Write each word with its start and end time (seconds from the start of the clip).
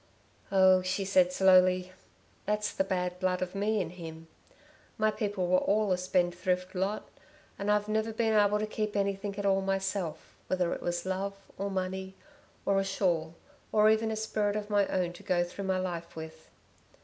"Oh," 0.51 0.81
she 0.81 1.05
said, 1.05 1.31
slowly, 1.31 1.91
"that's 2.47 2.73
the 2.73 2.83
bad 2.83 3.19
blood 3.19 3.43
of 3.43 3.53
me 3.53 3.79
in 3.79 3.91
him. 3.91 4.29
My 4.97 5.11
people 5.11 5.45
were 5.45 5.59
all 5.59 5.91
a 5.91 5.95
spendthrift 5.99 6.73
lot, 6.73 7.07
and 7.59 7.69
I've 7.69 7.87
never 7.87 8.11
been 8.11 8.33
able 8.33 8.57
to 8.57 8.65
keep 8.65 8.95
anything 8.95 9.37
at 9.37 9.45
all 9.45 9.61
myself, 9.61 10.35
whether 10.47 10.73
it 10.73 10.81
was 10.81 11.05
love, 11.05 11.35
or 11.55 11.69
money, 11.69 12.15
or 12.65 12.79
a 12.79 12.83
shawl, 12.83 13.35
or 13.71 13.91
even 13.91 14.09
a 14.09 14.15
spirit 14.15 14.55
of 14.55 14.71
my 14.71 14.87
own 14.87 15.13
to 15.13 15.21
go 15.21 15.43
through 15.43 15.65
my 15.65 15.77
life 15.77 16.15
with." 16.15 16.49